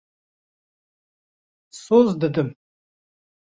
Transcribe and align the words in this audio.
Soz 1.81 2.09
didim. 2.21 2.49